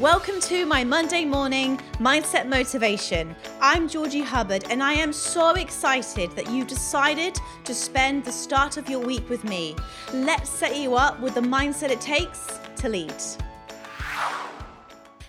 [0.00, 3.36] Welcome to my Monday morning mindset motivation.
[3.60, 8.76] I'm Georgie Hubbard, and I am so excited that you decided to spend the start
[8.76, 9.76] of your week with me.
[10.12, 13.14] Let's set you up with the mindset it takes to lead.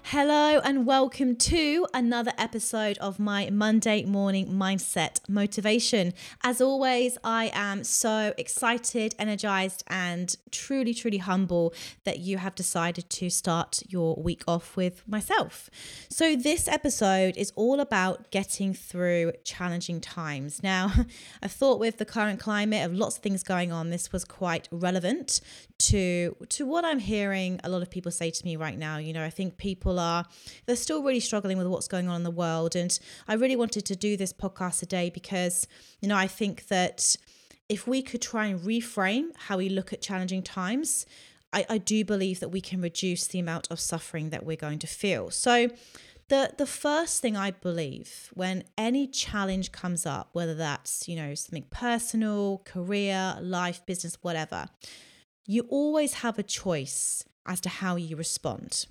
[0.10, 6.14] Hello, and welcome to another episode of my Monday morning mindset motivation.
[6.44, 11.74] As always, I am so excited, energized, and truly, truly humble
[12.04, 15.72] that you have decided to start your week off with myself.
[16.08, 20.62] So, this episode is all about getting through challenging times.
[20.62, 20.92] Now,
[21.42, 24.68] I thought with the current climate of lots of things going on, this was quite
[24.72, 25.42] relevant
[25.78, 28.98] to to what I'm hearing a lot of people say to me right now.
[28.98, 30.26] You know, I think people are
[30.66, 33.86] they're still really struggling with what's going on in the world and I really wanted
[33.86, 35.68] to do this podcast today because
[36.02, 37.16] you know, I think that
[37.70, 41.06] if we could try and reframe how we look at challenging times,
[41.52, 44.80] I, I do believe that we can reduce the amount of suffering that we're going
[44.80, 45.32] to feel.
[45.32, 45.70] So
[46.28, 51.34] the the first thing I believe when any challenge comes up, whether that's, you know,
[51.34, 54.68] something personal, career, life, business, whatever,
[55.46, 58.86] you always have a choice as to how you respond.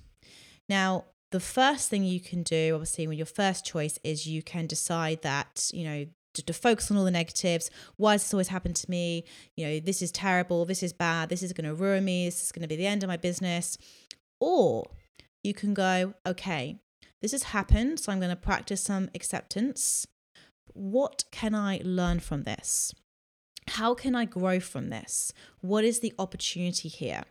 [0.69, 4.67] Now, the first thing you can do, obviously, when your first choice is you can
[4.67, 7.71] decide that, you know, to, to, focus on all the negatives.
[7.97, 9.23] Why has this always happened to me?
[9.55, 10.65] You know, this is terrible.
[10.65, 11.29] This is bad.
[11.29, 12.25] This is going to ruin me.
[12.25, 13.77] This is going to be the end of my business.
[14.39, 14.85] Or
[15.43, 16.79] you can go, okay,
[17.21, 17.99] this has happened.
[17.99, 20.05] So I'm going to practice some acceptance.
[20.73, 22.93] What can I learn from this?
[23.69, 25.31] How can I grow from this?
[25.61, 27.23] What is the opportunity here?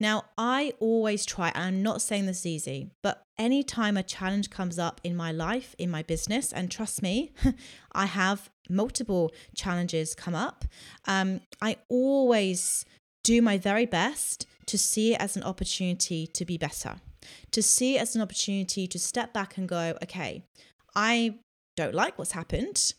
[0.00, 4.78] Now, I always try, I'm not saying this is easy, but anytime a challenge comes
[4.78, 7.32] up in my life, in my business, and trust me,
[7.92, 10.64] I have multiple challenges come up,
[11.06, 12.84] um, I always
[13.24, 16.96] do my very best to see it as an opportunity to be better,
[17.50, 20.44] to see it as an opportunity to step back and go, okay,
[20.94, 21.36] I
[21.76, 22.94] don't like what's happened.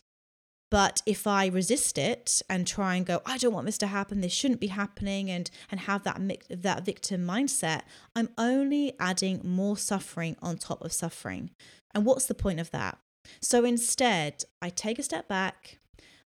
[0.74, 4.20] But if I resist it and try and go, I don't want this to happen,
[4.20, 6.20] this shouldn't be happening, and and have that
[6.50, 7.82] that victim mindset,
[8.16, 11.52] I'm only adding more suffering on top of suffering.
[11.94, 12.98] And what's the point of that?
[13.40, 15.78] So instead, I take a step back,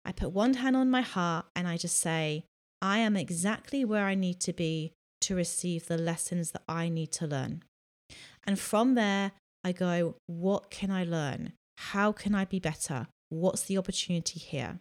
[0.05, 2.45] I put one hand on my heart, and I just say,
[2.81, 4.93] I am exactly where I need to be
[5.23, 7.63] to receive the lessons that I need to learn.
[8.45, 9.33] And from there,
[9.65, 11.51] I go, what can I learn?
[11.91, 13.07] How can I be better?
[13.29, 14.79] What's the opportunity here?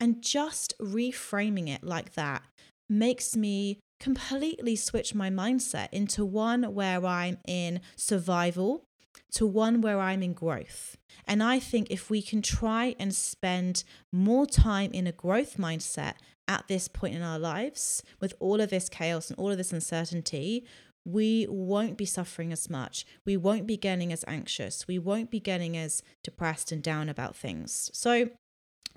[0.00, 2.42] And just reframing it like that
[2.88, 8.84] makes me completely switch my mindset into one where I'm in survival
[9.32, 10.96] to one where I'm in growth.
[11.26, 16.14] And I think if we can try and spend more time in a growth mindset
[16.46, 19.72] at this point in our lives, with all of this chaos and all of this
[19.72, 20.64] uncertainty,
[21.04, 23.06] we won't be suffering as much.
[23.24, 24.86] We won't be getting as anxious.
[24.86, 27.90] We won't be getting as depressed and down about things.
[27.92, 28.30] So,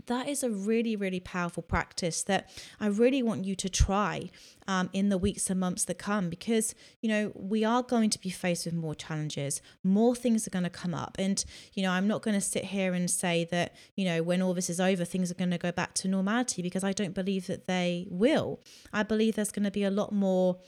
[0.08, 4.30] that is a really, really powerful practice that I really want you to try
[4.68, 8.20] um, in the weeks and months that come because, you know, we are going to
[8.20, 11.18] be faced with more challenges, more things are going to come up.
[11.20, 14.42] And, you know, I'm not going to sit here and say that, you know, when
[14.42, 17.14] all this is over, things are going to go back to normality because I don't
[17.14, 18.60] believe that they will.
[18.92, 20.60] I believe there's going to be a lot more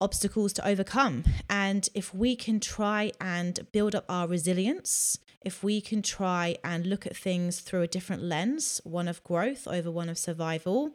[0.00, 1.24] obstacles to overcome.
[1.48, 6.86] And if we can try and build up our resilience, if we can try and
[6.86, 10.94] look at things through a different lens, one of growth over one of survival,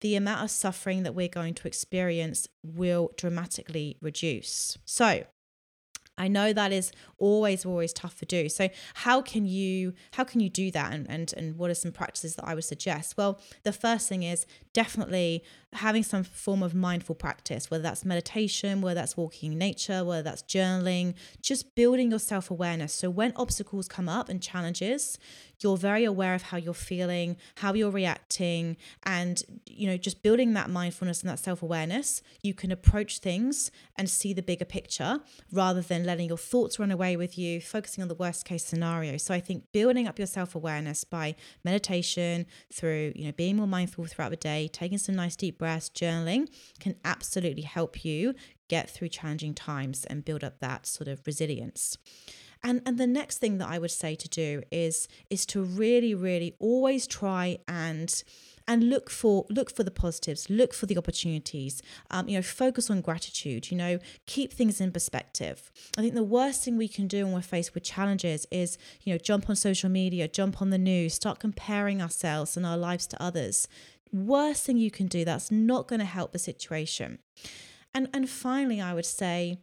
[0.00, 4.78] the amount of suffering that we're going to experience will dramatically reduce.
[4.84, 5.24] So,
[6.18, 8.48] I know that is always always tough to do.
[8.48, 11.92] So how can you how can you do that and and and what are some
[11.92, 13.16] practices that I would suggest?
[13.16, 14.44] Well, the first thing is
[14.74, 20.02] definitely having some form of mindful practice, whether that's meditation, whether that's walking in nature,
[20.04, 22.92] whether that's journaling, just building your self-awareness.
[22.92, 25.18] So when obstacles come up and challenges,
[25.60, 30.54] you're very aware of how you're feeling, how you're reacting, and you know, just building
[30.54, 35.20] that mindfulness and that self-awareness, you can approach things and see the bigger picture
[35.52, 39.16] rather than letting your thoughts run away with you, focusing on the worst case scenario.
[39.16, 41.34] So I think building up your self-awareness by
[41.64, 45.90] meditation, through, you know, being more mindful throughout the day, taking some nice deep breaths,
[45.90, 46.48] journaling
[46.80, 48.34] can absolutely help you
[48.68, 51.96] get through challenging times and build up that sort of resilience.
[52.62, 56.14] And and the next thing that I would say to do is is to really
[56.14, 58.22] really always try and
[58.68, 62.90] and look for look for the positives look for the opportunities um, you know focus
[62.90, 67.08] on gratitude you know keep things in perspective i think the worst thing we can
[67.08, 70.70] do when we're faced with challenges is you know jump on social media jump on
[70.70, 73.66] the news start comparing ourselves and our lives to others
[74.12, 77.18] worst thing you can do that's not going to help the situation
[77.94, 79.58] and and finally i would say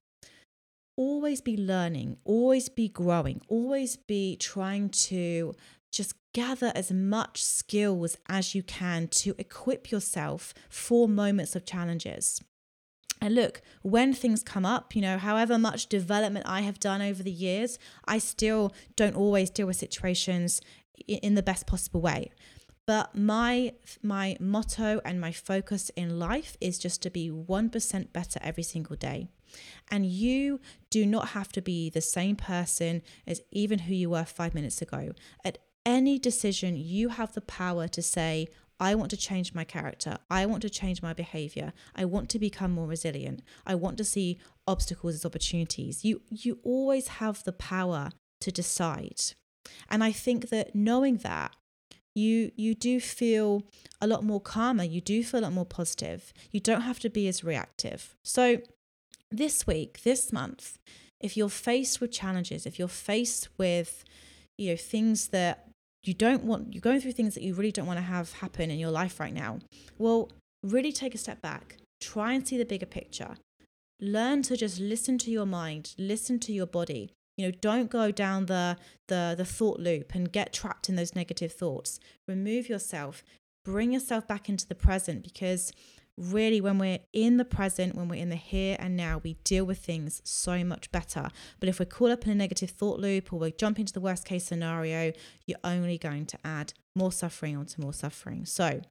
[0.97, 5.53] always be learning, always be growing, always be trying to
[5.92, 12.42] just gather as much skills as you can to equip yourself for moments of challenges.
[13.21, 17.24] And look, when things come up, you know, however much development I have done over
[17.24, 20.62] the years, I still don't always deal with situations
[21.07, 22.31] in the best possible way.
[22.88, 23.74] But my
[24.04, 28.96] my motto and my focus in life is just to be 1% better every single
[28.96, 29.28] day.
[29.90, 30.60] And you
[30.90, 34.82] do not have to be the same person as even who you were 5 minutes
[34.82, 35.12] ago.
[35.44, 38.50] At any decision, you have the power to say,
[38.80, 40.18] I want to change my character.
[40.30, 41.74] I want to change my behavior.
[41.96, 43.42] I want to become more resilient.
[43.66, 46.04] I want to see obstacles as opportunities.
[46.04, 48.10] You you always have the power
[48.42, 49.22] to decide.
[49.90, 51.56] And I think that knowing that
[52.16, 53.64] you you do feel
[54.02, 56.34] a lot more calmer, you do feel a lot more positive.
[56.52, 58.16] You don't have to be as reactive.
[58.24, 58.58] So
[59.30, 60.80] this week, this month,
[61.20, 64.04] if you're faced with challenges, if you're faced with
[64.58, 65.68] you know things that
[66.04, 68.70] you don't want you're going through things that you really don't want to have happen
[68.72, 69.60] in your life right now
[69.98, 70.30] well
[70.64, 73.36] really take a step back try and see the bigger picture
[74.00, 78.12] learn to just listen to your mind listen to your body you know don't go
[78.12, 78.78] down the
[79.08, 82.00] the the thought loop and get trapped in those negative thoughts.
[82.28, 83.24] Remove yourself.
[83.64, 85.72] Bring yourself back into the present because
[86.18, 89.66] really when we're in the present when we're in the here and now we deal
[89.66, 91.30] with things so much better.
[91.60, 94.00] But if we're caught up in a negative thought loop or we jump to the
[94.00, 95.12] worst case scenario
[95.46, 98.46] you're only going to add more suffering onto more suffering.
[98.46, 98.81] So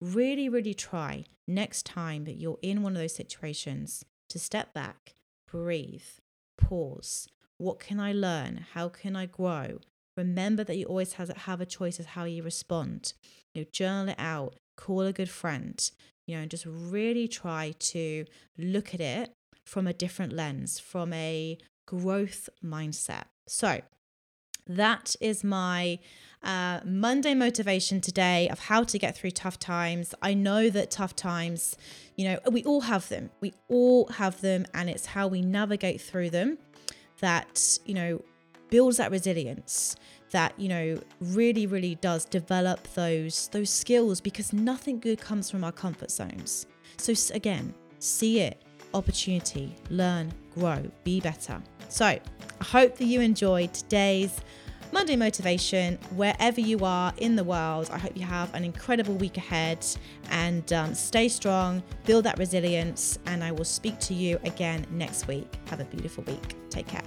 [0.00, 5.14] really really try next time that you're in one of those situations to step back
[5.46, 6.02] breathe
[6.56, 7.28] pause
[7.62, 9.78] what can i learn how can i grow
[10.16, 13.12] remember that you always have a choice of how you respond
[13.54, 15.90] you know, journal it out call a good friend
[16.26, 18.24] you know, and just really try to
[18.56, 19.32] look at it
[19.64, 23.24] from a different lens, from a growth mindset.
[23.46, 23.80] So,
[24.66, 25.98] that is my
[26.42, 30.14] uh, Monday motivation today of how to get through tough times.
[30.22, 31.76] I know that tough times,
[32.16, 33.30] you know, we all have them.
[33.40, 36.58] We all have them, and it's how we navigate through them
[37.22, 38.22] that, you know,
[38.72, 39.96] builds that resilience
[40.32, 45.62] that you know really really does develop those those skills because nothing good comes from
[45.62, 46.66] our comfort zones.
[46.96, 48.62] So again see it
[48.94, 51.62] opportunity learn grow be better.
[51.88, 52.20] So i
[52.62, 54.40] hope that you enjoyed today's
[54.90, 55.98] monday motivation.
[56.16, 59.84] Wherever you are in the world i hope you have an incredible week ahead
[60.30, 65.28] and um, stay strong build that resilience and i will speak to you again next
[65.28, 65.58] week.
[65.68, 67.02] Have a beautiful week take care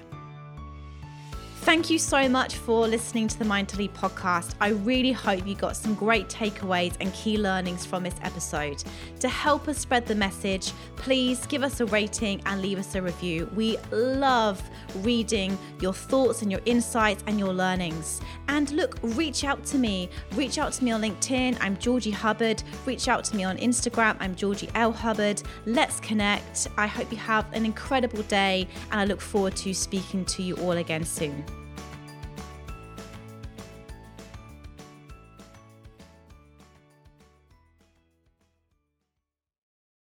[1.65, 4.53] Thank you so much for listening to the Mind to Lead podcast.
[4.61, 8.83] I really hope you got some great takeaways and key learnings from this episode.
[9.21, 13.01] To help us spread the message, please give us a rating and leave us a
[13.01, 13.49] review.
[13.55, 14.61] We love
[14.97, 18.21] reading your thoughts and your insights and your learnings.
[18.47, 20.09] And look, reach out to me.
[20.33, 21.57] Reach out to me on LinkedIn.
[21.61, 22.63] I'm Georgie Hubbard.
[22.85, 24.17] Reach out to me on Instagram.
[24.19, 24.91] I'm Georgie L.
[24.91, 25.41] Hubbard.
[25.65, 26.67] Let's connect.
[26.77, 30.55] I hope you have an incredible day and I look forward to speaking to you
[30.57, 31.43] all again soon.